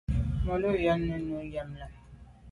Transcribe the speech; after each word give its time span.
Me 0.45 0.53
lo 0.61 0.69
yen 0.83 1.01
nyu 1.27 1.37
à 1.39 1.41
lem. 1.51 1.71